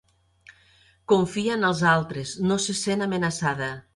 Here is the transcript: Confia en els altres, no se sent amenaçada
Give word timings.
Confia 1.13 1.59
en 1.59 1.69
els 1.69 1.83
altres, 1.91 2.33
no 2.51 2.59
se 2.65 2.77
sent 2.83 3.09
amenaçada 3.09 3.73